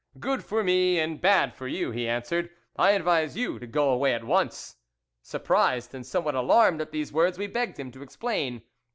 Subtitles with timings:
[0.19, 4.15] 'Good for me and bad for you,' he answered;' I advise you to go away
[4.15, 4.77] at once.'
[5.21, 8.63] Surprised and somewhat alarmed at these words, we begged him to explain.